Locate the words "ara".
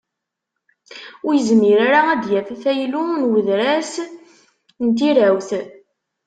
1.85-1.99